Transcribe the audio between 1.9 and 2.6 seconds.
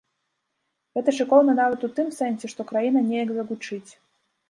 тым сэнсе,